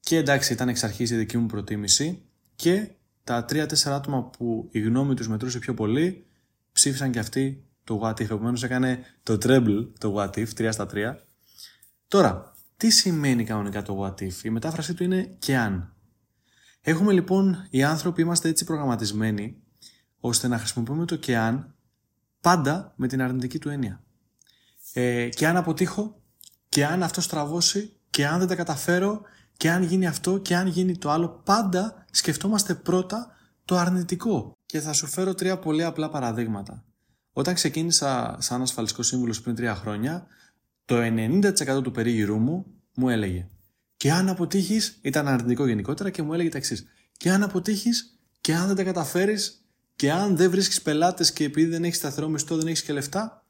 και 0.00 0.16
εντάξει 0.16 0.52
ήταν 0.52 0.68
εξ 0.68 0.84
αρχής 0.84 1.10
η 1.10 1.16
δική 1.16 1.38
μου 1.38 1.46
προτίμηση 1.46 2.22
και 2.56 2.90
τα 3.24 3.44
3-4 3.48 3.66
άτομα 3.84 4.24
που 4.24 4.68
η 4.70 4.80
γνώμη 4.80 5.14
τους 5.14 5.28
μετρούσε 5.28 5.58
πιο 5.58 5.74
πολύ 5.74 6.26
ψήφισαν 6.72 7.10
και 7.10 7.18
αυτοί 7.18 7.64
το 7.84 8.00
What 8.02 8.20
If. 8.20 8.20
Επομένως 8.20 8.62
έκανε 8.62 9.04
το 9.22 9.38
treble 9.42 9.86
το 9.98 10.14
What 10.16 10.38
If, 10.38 10.48
3 10.56 10.68
στα 10.72 10.86
3. 10.92 11.14
Τώρα, 12.08 12.52
τι 12.76 12.90
σημαίνει 12.90 13.44
κανονικά 13.44 13.82
το 13.82 14.04
What 14.04 14.22
If; 14.22 14.44
Η 14.44 14.50
μετάφρασή 14.50 14.94
του 14.94 15.04
είναι 15.04 15.36
και 15.38 15.56
αν. 15.56 15.95
Έχουμε 16.88 17.12
λοιπόν, 17.12 17.66
οι 17.70 17.82
άνθρωποι 17.82 18.22
είμαστε 18.22 18.48
έτσι 18.48 18.64
προγραμματισμένοι 18.64 19.56
ώστε 20.20 20.48
να 20.48 20.58
χρησιμοποιούμε 20.58 21.04
το 21.04 21.16
και 21.16 21.36
αν 21.36 21.74
πάντα 22.40 22.92
με 22.96 23.06
την 23.06 23.22
αρνητική 23.22 23.58
του 23.58 23.68
έννοια. 23.68 24.04
Ε, 24.92 25.28
και 25.28 25.46
αν 25.46 25.56
αποτύχω, 25.56 26.22
και 26.68 26.86
αν 26.86 27.02
αυτό 27.02 27.20
στραβώσει, 27.20 27.96
και 28.10 28.26
αν 28.26 28.38
δεν 28.38 28.48
τα 28.48 28.54
καταφέρω, 28.54 29.20
και 29.56 29.70
αν 29.70 29.82
γίνει 29.82 30.06
αυτό, 30.06 30.38
και 30.38 30.56
αν 30.56 30.66
γίνει 30.66 30.98
το 30.98 31.10
άλλο, 31.10 31.28
πάντα 31.44 32.04
σκεφτόμαστε 32.10 32.74
πρώτα 32.74 33.36
το 33.64 33.76
αρνητικό. 33.76 34.52
Και 34.66 34.80
θα 34.80 34.92
σου 34.92 35.06
φέρω 35.06 35.34
τρία 35.34 35.58
πολύ 35.58 35.84
απλά 35.84 36.10
παραδείγματα. 36.10 36.84
Όταν 37.32 37.54
ξεκίνησα 37.54 38.36
σαν 38.40 38.62
ασφαλιστικός 38.62 39.06
σύμβουλος 39.06 39.40
πριν 39.40 39.54
τρία 39.54 39.74
χρόνια, 39.74 40.26
το 40.84 40.96
90% 41.00 41.82
του 41.82 41.90
περίγυρού 41.90 42.38
μου 42.38 42.66
μου 42.94 43.08
έλεγε 43.08 43.48
και 43.96 44.12
αν 44.12 44.28
αποτύχεις, 44.28 44.98
ήταν 45.02 45.28
αρνητικό 45.28 45.66
γενικότερα 45.66 46.10
και 46.10 46.22
μου 46.22 46.34
έλεγε 46.34 46.48
τα 46.48 46.58
εξής. 46.58 46.86
Και 47.16 47.30
αν 47.30 47.42
αποτύχεις, 47.42 48.18
και 48.40 48.54
αν 48.54 48.66
δεν 48.66 48.76
τα 48.76 48.84
καταφέρεις, 48.84 49.64
και 49.96 50.12
αν 50.12 50.36
δεν 50.36 50.50
βρίσκεις 50.50 50.82
πελάτες 50.82 51.32
και 51.32 51.44
επειδή 51.44 51.70
δεν 51.70 51.84
έχεις 51.84 51.96
σταθερό 51.96 52.28
μισθό, 52.28 52.56
δεν 52.56 52.66
έχεις 52.66 52.82
και 52.82 52.92
λεφτά, 52.92 53.44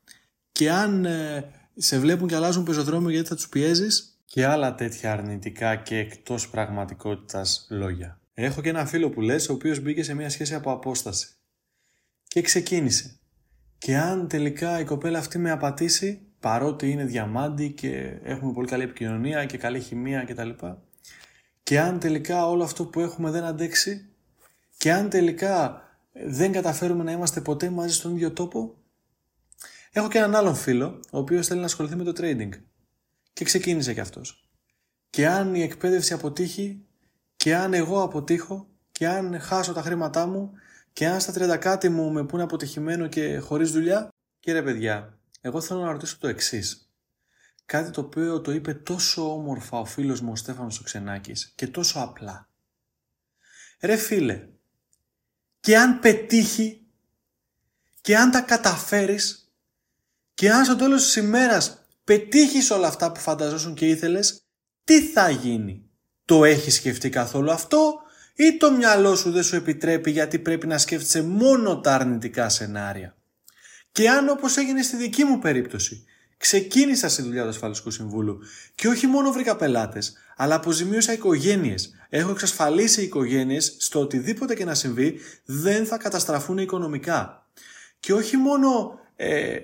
και 0.53 0.71
αν 0.71 1.05
ε, 1.05 1.51
σε 1.77 1.99
βλέπουν 1.99 2.29
και 2.29 2.35
αλλάζουν 2.35 2.65
πεζοδρόμιο 2.65 3.11
γιατί 3.11 3.29
θα 3.29 3.35
τους 3.35 3.49
πιέζεις, 3.49 4.21
και 4.25 4.47
άλλα 4.47 4.75
τέτοια 4.75 5.13
αρνητικά 5.13 5.77
και 5.77 5.97
εκτός 5.97 6.49
πραγματικότητας 6.49 7.67
λόγια. 7.71 8.21
Έχω 8.35 8.61
και 8.61 8.69
ένα 8.69 8.87
φίλο 8.87 9.11
που 9.11 9.21
λες, 9.21 9.49
ο 9.49 9.53
οποίος 9.53 9.81
μπήκε 9.81 10.03
σε 10.03 10.15
μια 10.15 10.31
σχέση 10.31 10.55
από 10.55 10.73
απόσταση. 10.73 11.29
Και 12.27 12.41
ξεκίνησε. 12.41 13.19
Και 13.79 13.97
αν 13.97 14.29
τελικά 14.29 14.81
η 14.81 14.85
κοπέλα 14.85 15.19
αυτή 15.19 15.39
με 15.39 15.51
απατήσει, 15.51 16.26
παρότι 16.41 16.91
είναι 16.91 17.05
διαμάντη 17.05 17.71
και 17.71 18.19
έχουμε 18.23 18.53
πολύ 18.53 18.67
καλή 18.67 18.83
επικοινωνία 18.83 19.45
και 19.45 19.59
καλή 19.59 19.81
χημεία 19.81 20.25
κτλ. 20.25 20.51
Και 21.63 21.81
αν 21.81 21.99
τελικά 21.99 22.47
όλο 22.49 22.65
αυτό 22.65 22.87
που 22.87 23.01
έχουμε 23.01 23.31
δεν 23.31 23.45
αντέξει 23.45 24.09
και 24.77 24.93
αν 24.93 25.09
τελικά 25.09 25.83
δεν 26.13 26.53
καταφέρουμε 26.53 27.05
να 27.05 27.13
είμαστε 27.13 27.41
ποτέ 27.41 27.71
μαζί 27.71 27.95
στον 27.95 28.15
ίδιο 28.15 28.33
τόπο, 28.33 28.75
έχω 29.93 30.09
και 30.09 30.19
έναν 30.19 30.35
άλλον 30.35 30.55
φίλο, 30.55 31.01
ο 31.11 31.19
οποίος 31.19 31.47
θέλει 31.47 31.61
να 31.61 31.67
ασχοληθεί 31.67 31.97
με 31.97 32.05
το 32.05 32.13
trading. 32.17 32.51
Και 33.33 33.45
ξεκίνησε 33.45 33.95
κι 33.95 34.01
αυτός. 34.01 34.49
Και 35.11 35.29
αν 35.29 35.55
η 35.55 35.63
εκπαίδευση 35.63 36.13
αποτύχει, 36.13 36.85
και 37.37 37.57
αν 37.57 37.75
εγώ 37.75 38.03
αποτύχω, 38.03 38.69
και 38.93 39.09
αν 39.09 39.41
χάσω 39.41 39.73
τα 39.73 39.83
χρήματά 39.83 40.27
μου, 40.27 40.53
και 40.93 41.07
αν 41.07 41.21
στα 41.21 41.33
30 41.33 41.57
κάτι 41.59 41.89
μου 41.89 42.13
με 42.13 42.25
πούνε 42.25 42.43
αποτυχημένο 42.43 43.07
και 43.07 43.39
χωρίς 43.39 43.73
δουλειά, 43.73 44.09
κύριε 44.41 44.63
παιδιά, 44.63 45.16
εγώ 45.47 45.61
θέλω 45.61 45.81
να 45.81 45.93
ρωτήσω 45.93 46.17
το 46.21 46.29
εξής. 46.29 46.91
Κάτι 47.67 47.91
το 47.91 48.01
οποίο 48.01 48.41
το 48.41 48.53
είπε 48.53 48.75
τόσο 48.75 49.33
όμορφα 49.33 49.79
ο 49.79 49.85
φίλος 49.85 50.21
μου 50.21 50.33
ο 50.33 50.37
Στέφανος 50.37 50.83
Ξενάκης 50.83 51.53
και 51.55 51.67
τόσο 51.67 52.01
απλά. 52.01 52.49
Ρε 53.81 53.97
φίλε, 53.97 54.49
και 55.61 55.79
αν 55.79 56.01
πετύχει 56.01 56.87
και 58.01 58.17
αν 58.17 58.31
τα 58.31 58.41
καταφέρεις 58.41 59.53
και 60.35 60.51
αν 60.51 60.65
στο 60.65 60.77
τέλος 60.77 61.05
της 61.05 61.17
ημέρας 61.17 61.87
πετύχεις 62.05 62.71
όλα 62.71 62.87
αυτά 62.87 63.13
που 63.13 63.21
φανταζόσουν 63.21 63.75
και 63.75 63.89
ήθελες, 63.89 64.45
τι 64.85 65.01
θα 65.01 65.31
γίνει; 65.31 65.91
Το 66.25 66.45
έχεις 66.45 66.75
σκεφτεί 66.75 67.09
καθόλου 67.09 67.51
αυτό 67.51 68.01
ή 68.35 68.57
το 68.57 68.73
μυαλό 68.73 69.17
σου 69.17 69.31
δεν 69.31 69.43
σου 69.43 69.57
επιτρέπει 69.57 70.11
γιατί 70.11 70.39
πρέπει 70.39 70.67
να 70.67 70.79
σκέφτεσαι 70.79 71.23
μόνο 71.23 71.81
τα 71.81 71.95
αρνητικά 71.95 72.49
σενάρια; 72.49 73.16
Και 73.97 74.11
αν 74.11 74.29
όπως 74.29 74.57
έγινε 74.57 74.83
στη 74.83 74.97
δική 74.97 75.25
μου 75.25 75.39
περίπτωση, 75.39 76.05
ξεκίνησα 76.37 77.09
στη 77.09 77.23
δουλειά 77.23 77.43
του 77.43 77.49
ασφαλιστικού 77.49 77.91
συμβούλου 77.91 78.39
και 78.75 78.89
όχι 78.89 79.07
μόνο 79.07 79.33
βρήκα 79.33 79.57
πελάτες, 79.57 80.17
αλλά 80.37 80.55
αποζημίωσα 80.55 81.13
οικογένειες. 81.13 81.95
Έχω 82.09 82.31
εξασφαλίσει 82.31 83.03
οικογένειες 83.03 83.77
στο 83.79 84.01
οτιδήποτε 84.01 84.55
και 84.55 84.65
να 84.65 84.75
συμβεί 84.75 85.21
δεν 85.45 85.87
θα 85.87 85.97
καταστραφούν 85.97 86.59
οικονομικά. 86.59 87.47
Και 88.01 88.13
όχι 88.13 88.37
μόνο 88.37 88.99
ε, 89.17 89.57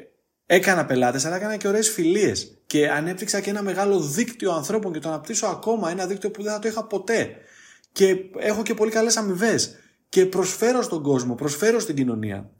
Έκανα 0.46 0.84
πελάτες, 0.84 1.24
αλλά 1.24 1.36
έκανα 1.36 1.56
και 1.56 1.68
ωραίες 1.68 1.90
φιλίες. 1.90 2.62
Και 2.66 2.90
ανέπτυξα 2.90 3.40
και 3.40 3.50
ένα 3.50 3.62
μεγάλο 3.62 4.00
δίκτυο 4.00 4.52
ανθρώπων 4.52 4.92
και 4.92 4.98
το 4.98 5.08
αναπτύσσω 5.08 5.46
ακόμα. 5.46 5.90
Ένα 5.90 6.06
δίκτυο 6.06 6.30
που 6.30 6.42
δεν 6.42 6.52
θα 6.52 6.58
το 6.58 6.68
είχα 6.68 6.84
ποτέ. 6.84 7.36
Και 7.92 8.16
έχω 8.38 8.62
και 8.62 8.74
πολύ 8.74 8.90
καλές 8.90 9.16
αμοιβές. 9.16 9.74
Και 10.08 10.26
προσφέρω 10.26 10.82
στον 10.82 11.02
κόσμο, 11.02 11.34
προσφέρω 11.34 11.80
στην 11.80 11.94
κοινωνία. 11.94 12.50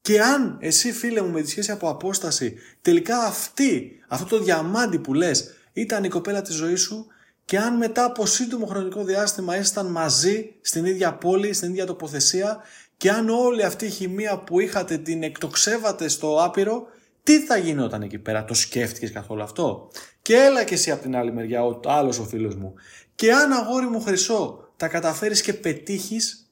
Και 0.00 0.20
αν 0.20 0.56
εσύ 0.60 0.92
φίλε 0.92 1.22
μου 1.22 1.30
με 1.30 1.42
τη 1.42 1.50
σχέση 1.50 1.70
από 1.70 1.88
απόσταση, 1.88 2.54
τελικά 2.82 3.18
αυτή, 3.18 4.00
αυτό 4.08 4.36
το 4.36 4.44
διαμάντι 4.44 4.98
που 4.98 5.14
λες, 5.14 5.54
ήταν 5.72 6.04
η 6.04 6.08
κοπέλα 6.08 6.42
της 6.42 6.54
ζωής 6.54 6.80
σου 6.80 7.06
και 7.44 7.58
αν 7.58 7.76
μετά 7.76 8.04
από 8.04 8.26
σύντομο 8.26 8.66
χρονικό 8.66 9.04
διάστημα 9.04 9.56
ήσταν 9.58 9.86
μαζί 9.86 10.54
στην 10.60 10.84
ίδια 10.84 11.14
πόλη, 11.14 11.52
στην 11.52 11.70
ίδια 11.70 11.86
τοποθεσία 11.86 12.58
και 12.96 13.10
αν 13.10 13.28
όλη 13.28 13.62
αυτή 13.62 13.86
η 13.86 13.90
χημεία 13.90 14.38
που 14.38 14.60
είχατε 14.60 14.98
την 14.98 15.22
εκτοξεύατε 15.22 16.08
στο 16.08 16.44
άπειρο, 16.44 16.86
τι 17.22 17.40
θα 17.40 17.56
γινόταν 17.56 18.02
εκεί 18.02 18.18
πέρα, 18.18 18.44
το 18.44 18.54
σκέφτηκες 18.54 19.12
καθόλου 19.12 19.42
αυτό; 19.42 19.90
Και 20.22 20.36
έλα 20.36 20.64
και 20.64 20.74
εσύ 20.74 20.90
από 20.90 21.02
την 21.02 21.16
άλλη 21.16 21.32
μεριά, 21.32 21.64
ο 21.64 21.80
άλλος 21.84 22.18
ο 22.18 22.24
φίλος 22.24 22.54
μου. 22.54 22.74
Και 23.14 23.32
αν 23.32 23.52
αγόρι 23.52 23.86
μου 23.86 24.00
χρυσό 24.00 24.72
τα 24.76 24.88
καταφέρεις 24.88 25.40
και 25.40 25.52
πετύχεις 25.52 26.47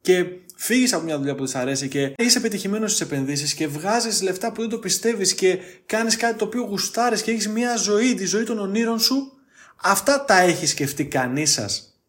και 0.00 0.24
φύγεις 0.56 0.92
από 0.92 1.04
μια 1.04 1.18
δουλειά 1.18 1.34
που 1.34 1.46
δεν 1.46 1.60
αρέσει 1.60 1.88
και 1.88 2.14
είσαι 2.18 2.40
πετυχημένο 2.40 2.88
στι 2.88 3.04
επενδύσεις 3.04 3.54
και 3.54 3.66
βγάζεις 3.66 4.22
λεφτά 4.22 4.52
που 4.52 4.60
δεν 4.60 4.70
το 4.70 4.78
πιστεύεις 4.78 5.34
και 5.34 5.58
κάνεις 5.86 6.16
κάτι 6.16 6.38
το 6.38 6.44
οποίο 6.44 6.62
γουστάρεις 6.62 7.22
και 7.22 7.30
έχεις 7.30 7.48
μια 7.48 7.76
ζωή, 7.76 8.14
τη 8.14 8.24
ζωή 8.24 8.44
των 8.44 8.58
ονείρων 8.58 8.98
σου, 8.98 9.32
αυτά 9.76 10.24
τα 10.24 10.38
έχει 10.38 10.66
σκεφτεί 10.66 11.06
κανείς 11.06 11.52
σας. 11.52 12.00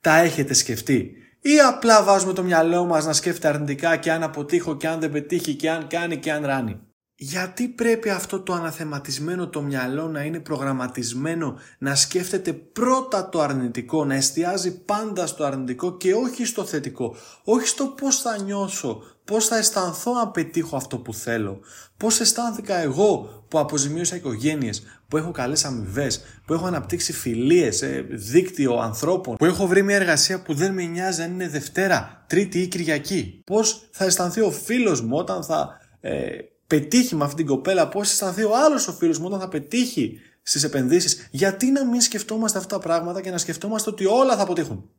Τα 0.00 0.16
έχετε 0.16 0.54
σκεφτεί. 0.54 1.12
Ή 1.40 1.60
απλά 1.60 2.02
βάζουμε 2.02 2.32
το 2.32 2.42
μυαλό 2.42 2.84
μας 2.84 3.06
να 3.06 3.12
σκέφτεται 3.12 3.48
αρνητικά 3.48 3.96
και 3.96 4.12
αν 4.12 4.22
αποτύχω 4.22 4.76
και 4.76 4.88
αν 4.88 5.00
δεν 5.00 5.10
πετύχει 5.10 5.54
και 5.54 5.70
αν 5.70 5.86
κάνει 5.86 6.16
και 6.16 6.32
αν 6.32 6.44
ράνει 6.46 6.80
γιατί 7.20 7.68
πρέπει 7.68 8.10
αυτό 8.10 8.40
το 8.40 8.52
αναθεματισμένο 8.52 9.48
το 9.48 9.62
μυαλό 9.62 10.08
να 10.08 10.22
είναι 10.22 10.38
προγραμματισμένο 10.38 11.58
να 11.78 11.94
σκέφτεται 11.94 12.52
πρώτα 12.52 13.28
το 13.28 13.40
αρνητικό, 13.40 14.04
να 14.04 14.14
εστιάζει 14.14 14.82
πάντα 14.84 15.26
στο 15.26 15.44
αρνητικό 15.44 15.96
και 15.96 16.14
όχι 16.14 16.44
στο 16.44 16.64
θετικό. 16.64 17.16
Όχι 17.44 17.66
στο 17.66 17.86
πώς 17.86 18.20
θα 18.20 18.42
νιώσω, 18.42 19.02
πώς 19.24 19.46
θα 19.46 19.56
αισθανθώ 19.56 20.12
αν 20.20 20.30
πετύχω 20.30 20.76
αυτό 20.76 20.98
που 20.98 21.14
θέλω. 21.14 21.60
Πώς 21.96 22.20
αισθάνθηκα 22.20 22.76
εγώ 22.76 23.44
που 23.48 23.58
αποζημίωσα 23.58 24.16
οικογένειες, 24.16 24.82
που 25.08 25.16
έχω 25.16 25.30
καλές 25.30 25.64
αμοιβές, 25.64 26.20
που 26.46 26.52
έχω 26.52 26.66
αναπτύξει 26.66 27.12
φιλίες, 27.12 27.82
ε, 27.82 28.06
δίκτυο 28.10 28.78
ανθρώπων, 28.78 29.36
που 29.36 29.44
έχω 29.44 29.66
βρει 29.66 29.82
μια 29.82 29.96
εργασία 29.96 30.42
που 30.42 30.54
δεν 30.54 30.72
με 30.72 30.82
νοιάζει 30.82 31.22
αν 31.22 31.32
είναι 31.32 31.48
Δευτέρα, 31.48 32.24
Τρίτη 32.26 32.60
ή 32.60 32.66
Κυριακή. 32.66 33.42
Πώς 33.46 33.88
θα 33.90 34.04
αισθανθεί 34.04 34.40
ο 34.40 34.50
φίλος 34.50 35.00
μου 35.00 35.16
όταν 35.16 35.44
θα... 35.44 35.80
Ε, 36.00 36.28
πετύχει 36.68 37.16
με 37.16 37.24
αυτήν 37.24 37.36
την 37.36 37.46
κοπέλα, 37.46 37.88
πώ 37.88 38.00
αισθανθεί 38.00 38.42
ο 38.42 38.56
άλλος 38.56 38.88
ο 38.88 38.92
φίλος 38.92 39.18
μου 39.18 39.26
όταν 39.26 39.40
θα 39.40 39.48
πετύχει 39.48 40.18
στις 40.42 40.62
επενδύσεις. 40.62 41.28
Γιατί 41.30 41.70
να 41.70 41.84
μην 41.84 42.00
σκεφτόμαστε 42.00 42.58
αυτά 42.58 42.76
τα 42.78 42.82
πράγματα 42.82 43.20
και 43.20 43.30
να 43.30 43.38
σκεφτόμαστε 43.38 43.90
ότι 43.90 44.04
όλα 44.04 44.36
θα 44.36 44.42
αποτύχουν; 44.42 44.90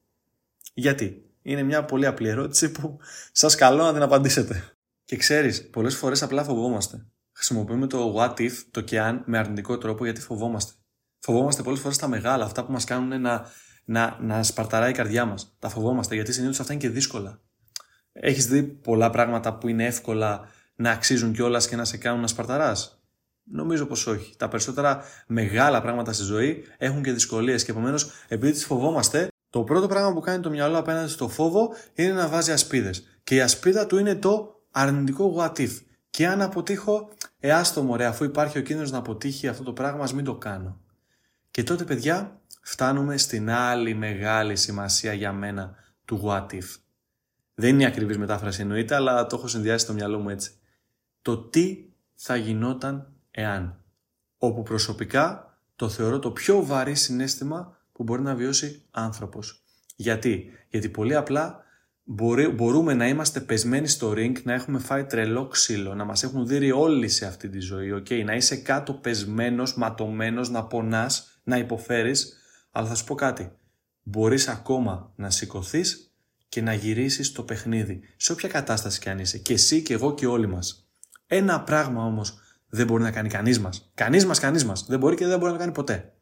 Γιατί; 0.73 1.23
Είναι 1.41 1.63
μια 1.63 1.85
πολύ 1.85 2.05
απλή 2.05 2.27
ερώτηση 2.27 2.71
που 2.71 2.97
σας 3.31 3.55
καλώ 3.55 3.83
να 3.83 3.93
την 3.93 4.01
απαντήσετε. 4.01 4.63
Και 5.05 5.15
ξέρεις, 5.15 5.69
πολλές 5.69 5.95
φορές 5.95 6.23
απλά 6.23 6.43
φοβόμαστε. 6.43 7.05
Χρησιμοποιούμε 7.31 7.88
το 7.88 8.15
what 8.17 8.39
if, 8.39 8.51
το 8.71 8.81
και 8.81 8.99
αν, 8.99 9.23
με 9.25 9.38
αρνητικό 9.38 9.77
τρόπο 9.77 10.03
γιατί 10.03 10.21
φοβόμαστε. 10.21 10.73
Φοβόμαστε 11.19 11.63
πολλές 11.63 11.79
φορές 11.79 11.97
τα 11.97 12.07
μεγάλα, 12.07 12.45
αυτά 12.45 12.65
που 12.65 12.71
μας 12.71 12.83
κάνουν 12.83 13.21
να, 13.21 13.45
να, 13.85 14.17
να 14.21 14.43
σπαρταράει 14.43 14.89
η 14.89 14.93
καρδιά 14.93 15.25
μας. 15.25 15.55
Τα 15.59 15.69
φοβόμαστε 15.69 16.15
γιατί 16.15 16.31
συνήθως 16.33 16.59
αυτά 16.59 16.73
είναι 16.73 16.81
και 16.81 16.89
δύσκολα. 16.89 17.41
Έχεις 18.11 18.47
δει 18.47 18.63
πολλά 18.63 19.09
πράγματα 19.09 19.57
που 19.57 19.67
είναι 19.67 19.85
εύκολα 19.85 20.47
να 20.79 20.91
αξίζουν 20.91 21.33
κιόλας 21.33 21.67
και 21.67 21.75
να 21.75 21.86
σε 21.86 21.98
κάνουν 21.98 22.21
να 22.21 22.27
σπαρταράς; 22.27 23.00
Νομίζω 23.51 23.86
πως 23.86 24.07
όχι. 24.07 24.33
Τα 24.38 24.48
περισσότερα 24.48 25.03
μεγάλα 25.27 25.81
πράγματα 25.81 26.13
στη 26.13 26.24
ζωή 26.24 26.63
έχουν 26.77 27.03
και 27.03 27.12
δυσκολίες 27.12 27.63
και 27.63 27.71
επομένως, 27.71 28.12
επειδή 28.27 28.51
τις 28.51 28.65
φοβόμαστε, 28.65 29.27
το 29.50 29.63
πρώτο 29.63 29.88
πράγμα 29.88 30.13
που 30.13 30.19
κάνει 30.19 30.41
το 30.41 30.50
μυαλό 30.50 30.77
απέναντι 30.77 31.09
στο 31.09 31.29
φόβο 31.29 31.74
είναι 31.93 32.13
να 32.13 32.27
βάζει 32.27 32.51
ασπίδες. 32.51 33.19
Και 33.24 33.36
η 33.36 33.41
ασπίδα 33.41 33.86
του 33.86 33.98
είναι 33.98 34.15
το 34.15 34.62
αρνητικό 34.71 35.36
what 35.38 35.59
if. 35.59 35.71
Και 36.09 36.27
αν 36.27 36.41
αποτύχω, 36.41 37.09
εάστο 37.39 37.83
μωρέ, 37.83 38.05
αφού 38.05 38.24
υπάρχει 38.24 38.57
ο 38.57 38.62
κίνδυνος 38.62 38.91
να 38.91 38.98
αποτύχει 38.98 39.48
αυτό 39.48 39.63
το 39.63 39.74
πράγμα, 39.74 40.03
ας 40.03 40.13
μην 40.13 40.25
το 40.25 40.36
κάνω. 40.36 40.81
Και 41.51 41.63
τότε, 41.63 41.83
παιδιά, 41.83 42.39
φτάνουμε 42.62 43.17
στην 43.17 43.50
άλλη 43.50 43.93
μεγάλη 43.93 44.55
σημασία 44.55 45.13
για 45.13 45.31
μένα 45.31 45.75
του 46.05 46.21
what 46.25 46.53
if. 46.53 46.77
Δεν 47.53 47.69
είναι 47.69 47.83
η 47.83 47.86
ακριβής 47.86 48.17
μετάφραση 48.17 48.62
εννοείται, 48.62 48.95
αλλά 48.95 49.25
το 49.25 49.36
έχω 49.36 49.48
συνδυάσει 49.48 49.83
στο 49.83 49.93
μυαλό 49.93 50.19
μου 50.19 50.29
έτσι 50.29 50.59
το 51.29 51.38
τι 51.38 51.86
θα 52.15 52.36
γινόταν 52.36 53.13
εάν. 53.31 53.83
Όπου 54.38 54.63
προσωπικά 54.63 55.57
το 55.75 55.89
θεωρώ 55.89 56.19
το 56.19 56.31
πιο 56.31 56.65
βαρύ 56.65 56.95
συνέστημα 56.95 57.77
που 57.91 58.03
μπορεί 58.03 58.21
να 58.21 58.36
βιώσει 58.36 58.86
άνθρωπος. 58.91 59.63
Γιατί, 59.95 60.51
Γιατί 60.69 60.89
πολύ 60.89 61.15
απλά 61.15 61.63
μπορούμε 62.55 62.93
να 62.93 63.07
είμαστε 63.07 63.39
πεσμένοι 63.39 63.88
στο 63.88 64.12
ring, 64.12 64.43
να 64.43 64.53
έχουμε 64.53 64.79
φάει 64.79 65.05
τρελό 65.05 65.48
ξύλο, 65.48 65.95
να 65.95 66.05
μας 66.05 66.24
έχουν 66.24 66.48
δει 66.48 66.71
όλοι 66.71 67.07
σε 67.07 67.25
αυτή 67.25 67.50
τη 67.50 67.59
ζωή, 67.59 67.93
okay? 67.93 68.24
να 68.25 68.36
είσαι 68.36 68.55
κάτω 68.55 68.93
πεσμένος, 68.93 69.75
ματωμένος, 69.75 70.50
να 70.50 70.63
πονάς, 70.63 71.41
να 71.43 71.57
υποφέρεις, 71.57 72.38
αλλά 72.71 72.88
θα 72.88 72.95
σου 72.95 73.03
πω 73.03 73.15
κάτι, 73.15 73.51
μπορείς 74.03 74.48
ακόμα 74.48 75.13
να 75.15 75.29
σηκωθείς 75.29 76.13
και 76.50 76.62
να 76.62 76.74
γυρίσεις 76.74 77.31
το 77.31 77.43
παιχνίδι, 77.43 78.01
σε 78.17 78.31
όποια 78.31 78.50
κατάσταση 78.50 79.00
κι 79.00 79.09
αν 79.09 79.19
είσαι, 79.19 79.38
και 79.38 79.53
εσύ 79.53 79.81
και 79.81 79.93
εγώ 79.93 80.13
και 80.13 80.27
όλοι 80.27 80.48
μας. 80.48 80.88
Ένα 81.31 81.62
πράγμα 81.62 82.05
όμως 82.05 82.39
δεν 82.69 82.86
μπορεί 82.86 83.03
να 83.03 83.12
κάνει 83.12 83.29
κανείς 83.29 83.59
μας. 83.59 83.91
Κανείς 83.93 84.25
μας, 84.25 84.39
κανείς 84.39 84.65
μας. 84.65 84.86
Δεν 84.88 85.00
μπορεί 85.00 85.15
και 85.15 85.27
δεν 85.27 85.38
μπορεί 85.38 85.51
να 85.51 85.57
το 85.57 85.63
κάνει 85.63 85.75
ποτέ. 85.75 86.13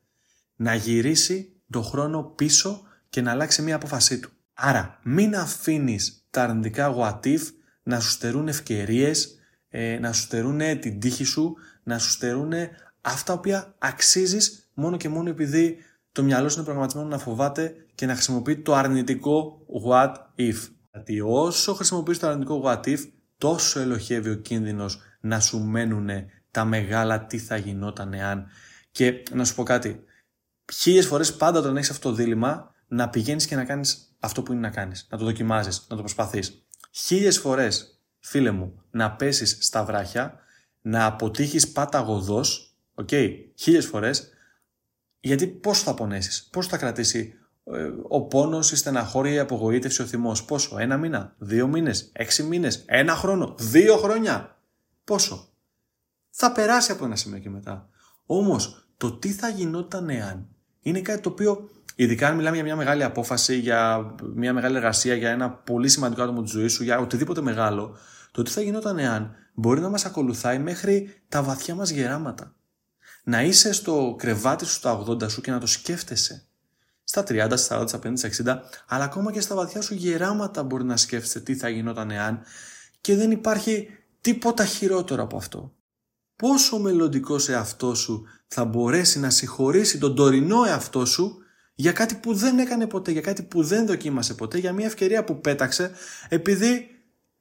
Να 0.55 0.75
γυρίσει 0.75 1.61
το 1.69 1.81
χρόνο 1.81 2.23
πίσω 2.23 2.81
και 3.09 3.21
να 3.21 3.31
αλλάξει 3.31 3.61
μια 3.61 3.75
απόφασή 3.75 4.19
του. 4.19 4.29
Άρα, 4.53 4.99
μην 5.03 5.35
αφήνεις 5.35 6.27
τα 6.29 6.43
αρνητικά 6.43 6.95
what 6.97 7.25
if 7.25 7.41
να 7.83 7.99
σου 7.99 8.09
στερούν 8.09 8.47
ευκαιρίες, 8.47 9.39
ε, 9.69 9.99
να 9.99 10.13
σου 10.13 10.21
στερούν 10.21 10.79
την 10.79 10.99
τύχη 10.99 11.23
σου, 11.23 11.55
να 11.83 11.97
σου 11.97 12.09
στερούν 12.09 12.53
αυτά 13.01 13.39
που 13.39 13.51
αξίζεις 13.77 14.69
μόνο 14.73 14.97
και 14.97 15.09
μόνο 15.09 15.29
επειδή 15.29 15.77
το 16.11 16.23
μυαλό 16.23 16.49
σου 16.49 16.55
είναι 16.55 16.63
προγραμματισμένο 16.63 17.07
να 17.07 17.17
φοβάται 17.17 17.75
και 17.95 18.05
να 18.05 18.13
χρησιμοποιεί 18.13 18.57
το 18.57 18.73
αρνητικό 18.73 19.65
what 19.87 20.13
if. 20.35 20.55
Γιατί 20.91 21.21
όσο 21.21 21.73
χρησιμοποιείς 21.73 22.19
το 22.19 22.27
αρνητικό 22.27 22.61
what 22.65 22.83
if, 22.87 22.99
τόσο 23.37 23.79
ελοχεύει 23.79 24.29
ο 24.29 24.35
κίνδυνος 24.35 25.01
να 25.19 25.39
σου 25.39 25.59
μένουν 25.59 26.09
τα 26.51 26.65
μεγάλα 26.65 27.25
τι 27.25 27.37
θα 27.37 27.57
γινόταν 27.57 28.13
εάν. 28.13 28.47
Και 28.91 29.23
να 29.31 29.45
σου 29.45 29.55
πω 29.55 29.63
κάτι, 29.63 30.03
χίλιες 30.73 31.05
φορές 31.05 31.35
πάντα 31.35 31.59
όταν 31.59 31.77
έχεις 31.77 31.89
αυτό 31.89 32.09
το 32.09 32.15
δίλημα 32.15 32.75
να 32.87 33.09
πηγαίνεις 33.09 33.45
και 33.45 33.55
να 33.55 33.65
κάνεις 33.65 34.15
αυτό 34.19 34.43
που 34.43 34.51
είναι 34.51 34.61
να 34.61 34.69
κάνεις, 34.69 35.07
να 35.09 35.17
το 35.17 35.25
δοκιμάζεις, 35.25 35.85
να 35.89 35.95
το 35.95 36.01
προσπαθείς. 36.01 36.65
Χίλιες 36.91 37.37
φορές, 37.37 38.01
φίλε 38.19 38.51
μου, 38.51 38.81
να 38.91 39.11
πέσεις 39.11 39.57
στα 39.59 39.83
βράχια, 39.83 40.39
να 40.81 41.05
αποτύχεις 41.05 41.71
παταγωδώς, 41.71 42.75
OK, 42.93 43.07
okay, 43.11 43.29
χίλιες 43.55 43.85
φορές, 43.85 44.29
γιατί 45.19 45.47
πώς 45.47 45.81
θα 45.81 45.93
πονέσεις, 45.93 46.47
πώς 46.51 46.67
θα 46.67 46.77
κρατήσει 46.77 47.33
ε, 47.33 47.36
ο 48.07 48.21
πόνος, 48.21 48.71
η 48.71 48.75
στεναχώρια, 48.75 49.33
η 49.33 49.39
απογοήτευση, 49.39 50.01
ο 50.01 50.05
θυμός. 50.05 50.43
Πόσο, 50.43 50.77
ένα 50.79 50.97
μήνα, 50.97 51.35
δύο 51.37 51.67
μήνες, 51.67 52.09
έξι 52.13 52.43
μήνες, 52.43 52.83
ένα 52.85 53.15
χρόνο, 53.15 53.55
δύο 53.59 53.97
χρόνια. 53.97 54.57
Πόσο. 55.03 55.47
Θα 56.29 56.51
περάσει 56.51 56.91
από 56.91 57.05
ένα 57.05 57.15
σημείο 57.15 57.39
και 57.39 57.49
μετά. 57.49 57.89
Όμως, 58.25 58.87
το 58.97 59.11
τι 59.11 59.31
θα 59.31 59.49
γινόταν 59.49 60.09
εάν 60.09 60.47
είναι 60.79 61.01
κάτι 61.01 61.21
το 61.21 61.29
οποίο, 61.29 61.69
ειδικά 61.95 62.27
αν 62.27 62.35
μιλάμε 62.35 62.55
για 62.55 62.65
μια 62.65 62.75
μεγάλη 62.75 63.03
απόφαση, 63.03 63.57
για 63.57 64.11
μια 64.35 64.53
μεγάλη 64.53 64.75
εργασία, 64.75 65.15
για 65.15 65.29
ένα 65.29 65.51
πολύ 65.51 65.89
σημαντικό 65.89 66.21
άτομο 66.21 66.41
της 66.41 66.51
ζωής 66.51 66.73
σου, 66.73 66.83
για 66.83 66.99
οτιδήποτε 66.99 67.41
μεγάλο, 67.41 67.97
το 68.31 68.43
τι 68.43 68.51
θα 68.51 68.61
γινόταν 68.61 68.97
εάν 68.97 69.35
μπορεί 69.53 69.81
να 69.81 69.89
μας 69.89 70.05
ακολουθάει 70.05 70.59
μέχρι 70.59 71.21
τα 71.29 71.43
βαθιά 71.43 71.75
μας 71.75 71.89
γεράματα. 71.89 72.55
Να 73.23 73.43
είσαι 73.43 73.73
στο 73.73 74.15
κρεβάτι 74.17 74.65
σου 74.65 74.73
στα 74.73 75.03
80 75.07 75.29
σου 75.29 75.41
και 75.41 75.51
να 75.51 75.59
το 75.59 75.67
σκέφτεσαι 75.67 76.46
στα 77.09 77.23
30, 77.27 77.51
στα 77.55 77.81
40, 77.81 77.87
στα 77.87 77.99
50, 78.03 78.13
στα 78.15 78.63
60, 78.63 78.69
αλλά 78.87 79.03
ακόμα 79.03 79.31
και 79.31 79.41
στα 79.41 79.55
βαθιά 79.55 79.81
σου 79.81 79.93
γεράματα 79.93 80.63
μπορεί 80.63 80.83
να 80.83 80.97
σκέφτεσαι 80.97 81.39
τι 81.39 81.55
θα 81.55 81.69
γινόταν 81.69 82.11
εάν 82.11 82.41
και 83.01 83.15
δεν 83.15 83.31
υπάρχει 83.31 83.87
τίποτα 84.21 84.65
χειρότερο 84.65 85.23
από 85.23 85.37
αυτό. 85.37 85.73
Πόσο 86.35 86.79
μελλοντικός 86.79 87.49
εαυτός 87.49 87.99
σου 87.99 88.25
θα 88.47 88.65
μπορέσει 88.65 89.19
να 89.19 89.29
συγχωρήσει 89.29 89.97
τον 89.97 90.15
τωρινό 90.15 90.63
εαυτό 90.63 91.05
σου 91.05 91.37
για 91.75 91.91
κάτι 91.91 92.15
που 92.15 92.33
δεν 92.33 92.59
έκανε 92.59 92.87
ποτέ, 92.87 93.11
για 93.11 93.21
κάτι 93.21 93.43
που 93.43 93.63
δεν 93.63 93.85
δοκίμασε 93.85 94.33
ποτέ, 94.33 94.57
για 94.57 94.73
μια 94.73 94.85
ευκαιρία 94.85 95.23
που 95.23 95.39
πέταξε 95.41 95.91
επειδή 96.29 96.87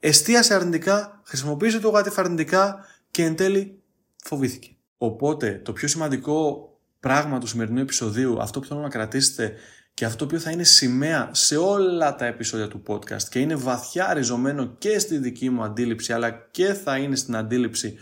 εστίασε 0.01 0.55
αρνητικά, 0.55 1.21
χρησιμοποίησε 1.25 1.79
το 1.79 1.91
γάτι 1.91 2.11
αρνητικά 2.17 2.85
και 3.11 3.25
εν 3.25 3.37
τέλει 3.37 3.83
φοβήθηκε. 4.25 4.77
Οπότε 4.99 5.61
το 5.65 5.73
πιο 5.73 5.89
σημαντικό 5.89 6.71
πράγμα 7.01 7.39
του 7.39 7.47
σημερινού 7.47 7.81
επεισοδίου, 7.81 8.43
αυτό 8.43 8.61
που 8.61 8.67
θέλω 8.67 8.81
να 8.81 8.89
κρατήσετε 8.89 9.55
και 9.95 10.05
αυτό 10.05 10.19
το 10.19 10.25
οποίο 10.25 10.39
θα 10.39 10.51
είναι 10.51 10.63
σημαία 10.63 11.29
σε 11.33 11.57
όλα 11.57 12.15
τα 12.15 12.27
επεισόδια 12.27 12.69
του 12.69 12.83
podcast 12.87 13.23
και 13.23 13.39
είναι 13.39 13.55
βαθιά 13.55 14.13
ριζωμένο 14.15 14.67
και 14.67 14.99
στη 14.99 15.19
δική 15.19 15.51
μου 15.51 15.63
αντίληψη 15.63 16.13
αλλά 16.13 16.31
και 16.31 16.73
θα 16.73 16.97
είναι 16.97 17.17
στην 17.17 17.37
αντίληψη 17.37 17.97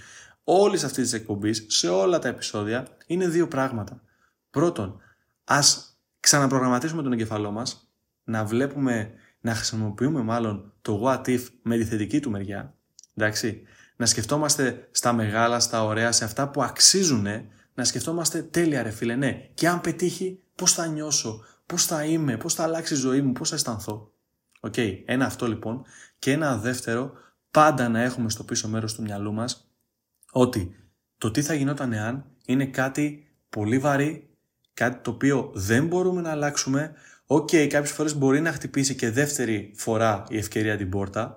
όλης 0.45 0.85
αυτής 0.85 1.03
της 1.03 1.13
εκπομπής, 1.13 1.67
σε 1.69 1.89
όλα 1.89 2.19
τα 2.19 2.29
επεισόδια, 2.29 2.87
είναι 3.07 3.29
δύο 3.29 3.49
πράγματα. 3.49 4.03
Πρώτον, 4.51 5.01
ας 5.45 5.99
ξαναπρογραμματίσουμε 6.21 7.03
τον 7.03 7.13
εγκεφαλό 7.13 7.51
μας, 7.51 7.89
να 8.25 8.45
βλέπουμε, 8.45 9.11
να 9.41 9.55
χρησιμοποιούμε 9.55 10.23
μάλλον 10.23 10.73
το 10.83 11.03
what 11.05 11.29
if 11.29 11.41
με 11.63 11.77
τη 11.77 11.85
θετική 11.85 12.21
του 12.21 12.31
μεριά, 12.31 12.75
εντάξει, 13.15 13.63
να 13.97 14.07
σκεφτόμαστε 14.07 14.89
στα 14.91 15.13
μεγάλα, 15.13 15.61
στα 15.61 15.85
ωραία, 15.85 16.13
σε 16.13 16.25
αυτά 16.25 16.49
που 16.49 16.63
αξίζουν, 16.63 17.27
να 17.75 17.85
σκεφτόμαστε 17.85 18.43
τέλεια 18.43 18.83
ρε 18.83 18.91
φίλε, 18.91 19.17
ναι, 19.17 19.33
και 19.55 19.69
αν 19.69 19.81
πετύχει 19.81 20.43
πώς 20.55 20.73
θα 20.73 20.87
νιώσω, 20.87 21.45
πώς 21.67 21.87
θα 21.87 22.05
είμαι, 22.05 22.37
πώς 22.37 22.55
θα 22.55 22.63
αλλάξει 22.63 22.95
η 22.95 22.97
ζωή 22.97 23.23
μου, 23.23 23.33
πώς 23.33 23.49
θα 23.49 23.55
αισθανθώ. 23.55 24.13
Οκ, 24.61 24.75
ένα 25.05 25.27
αυτό 25.27 25.49
λοιπόν 25.49 25.85
και 26.19 26.33
ένα 26.33 26.57
δεύτερο, 26.57 27.13
πάντα 27.51 27.89
να 27.89 28.01
έχουμε 28.01 28.31
στο 28.31 28.45
πίσω 28.45 28.69
μέρος 28.69 28.95
του 28.95 29.03
μυαλού 29.03 29.33
μας 29.33 29.71
ότι 30.31 30.77
το 31.19 31.31
τι 31.31 31.43
θα 31.43 31.55
γινόταν 31.55 31.93
εάν 31.93 32.25
είναι 32.45 32.67
κάτι 32.67 33.35
πολύ 33.49 33.79
βαρύ, 33.79 34.31
κάτι 34.75 35.03
το 35.03 35.11
οποίο 35.11 35.51
δεν 35.55 35.87
μπορούμε 35.87 36.21
να 36.21 36.31
αλλάξουμε. 36.31 36.95
OK, 37.27 37.49
okay, 37.53 37.67
κάποιες 37.67 37.93
φορές 37.93 38.15
μπορεί 38.15 38.41
να 38.41 38.53
χτυπήσει 38.53 38.95
και 38.95 39.11
δεύτερη 39.11 39.73
φορά 39.77 40.25
η 40.29 40.37
ευκαιρία 40.37 40.77
την 40.77 40.91
πόρτα, 40.91 41.37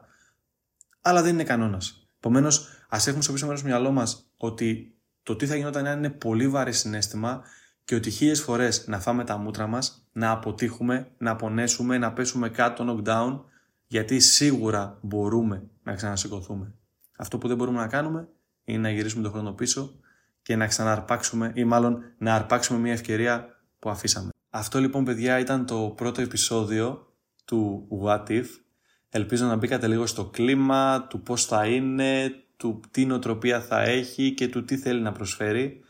αλλά 1.02 1.22
δεν 1.22 1.34
είναι 1.34 1.44
κανόνας. 1.44 2.08
Επομένως, 2.18 2.68
ας 2.90 3.08
έχουμε 3.08 3.24
στο 3.24 3.34
πίσω 3.34 3.46
μέρος 3.46 3.62
του 3.62 3.68
μυαλό 3.68 3.92
μας 3.92 4.32
ότι 4.38 4.97
το 5.28 5.36
τι 5.36 5.48
θα 5.48 5.56
γινόταν 5.56 5.86
εάν 5.86 5.98
είναι 5.98 6.10
πολύ 6.10 6.48
βαρύ 6.48 6.74
συναίσθημα 6.74 7.44
και 7.86 7.96
ότι 7.96 8.10
χίλιες 8.10 8.42
φορές 8.42 8.88
να 8.88 9.00
φάμε 9.00 9.24
τα 9.24 9.38
μούτρα 9.38 9.68
μας, 9.68 10.08
να 10.12 10.32
αποτύχουμε, 10.32 11.12
να 11.18 11.36
πονέσουμε, 11.36 11.98
να 11.98 12.14
πέσουμε 12.14 12.50
κάτω 12.50 13.02
knockdown, 13.04 13.40
γιατί 13.88 14.20
σίγουρα 14.20 14.98
μπορούμε 15.02 15.64
να 15.84 15.94
ξανασηκωθούμε. 15.94 16.74
Αυτό 17.18 17.38
που 17.38 17.48
δεν 17.48 17.58
μπορούμε 17.58 17.80
να 17.80 17.88
κάνουμε 17.88 18.28
είναι 18.64 18.78
να 18.78 18.90
γυρίσουμε 18.90 19.24
τον 19.24 19.32
χρόνο 19.32 19.52
πίσω 19.52 20.00
και 20.42 20.56
να 20.56 20.68
ξαναρπάξουμε 20.68 21.52
ή 21.56 21.64
μάλλον 21.64 22.02
να 22.18 22.36
αρπάξουμε 22.36 22.80
μια 22.80 22.94
ευκαιρία 22.94 23.62
που 23.80 23.90
αφήσαμε. 23.90 24.30
Αυτό 24.50 24.80
λοιπόν 24.80 25.04
παιδιά 25.04 25.40
ήταν 25.40 25.66
το 25.66 25.94
πρώτο 25.96 26.22
επεισόδιο 26.22 27.14
του 27.46 27.88
What 28.04 28.28
If. 28.28 28.46
Ελπίζω 29.10 29.46
να 29.46 29.56
μπήκατε 29.56 29.88
λίγο 29.88 30.06
στο 30.06 30.26
κλίμα 30.26 31.08
του 31.10 31.22
πώς 31.22 31.46
θα 31.46 31.66
είναι, 31.66 32.32
του 32.58 32.80
τι 32.92 33.06
νοοτροπία 33.06 33.62
θα 33.62 33.82
έχει 33.82 34.34
και 34.34 34.48
του 34.48 34.66
τι 34.66 34.78
θέλει 34.78 35.02
να 35.02 35.12
προσφέρει. 35.12 35.82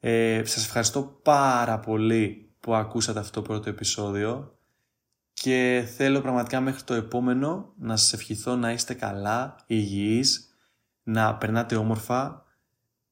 Ε, 0.00 0.42
σας 0.44 0.64
ευχαριστώ 0.64 1.20
πάρα 1.22 1.78
πολύ 1.78 2.50
που 2.60 2.74
ακούσατε 2.74 3.18
αυτό 3.18 3.40
το 3.40 3.46
πρώτο 3.46 3.68
επεισόδιο 3.68 4.54
και 5.32 5.88
θέλω 5.96 6.20
πραγματικά 6.20 6.60
μέχρι 6.60 6.82
το 6.82 6.94
επόμενο 6.94 7.72
να 7.78 7.96
σας 7.96 8.12
ευχηθώ 8.12 8.56
να 8.56 8.72
είστε 8.72 8.94
καλά, 8.94 9.56
υγιείς, 9.66 10.56
να 11.02 11.34
περνάτε 11.34 11.76
όμορφα, 11.76 12.44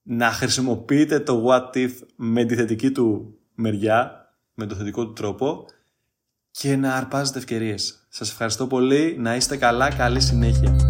να 0.02 0.30
χρησιμοποιείτε 0.30 1.20
το 1.20 1.46
what 1.48 1.76
if 1.76 1.92
με 2.16 2.44
τη 2.44 2.54
θετική 2.54 2.90
του 2.90 3.38
μεριά, 3.54 4.28
με 4.54 4.66
το 4.66 4.74
θετικό 4.74 5.06
του 5.06 5.12
τρόπο 5.12 5.66
και 6.50 6.76
να 6.76 6.94
αρπάζετε 6.94 7.38
ευκαιρίες. 7.38 8.06
Σας 8.08 8.30
ευχαριστώ 8.30 8.66
πολύ, 8.66 9.16
να 9.18 9.36
είστε 9.36 9.56
καλά, 9.56 9.94
καλή 9.94 10.20
συνέχεια. 10.20 10.87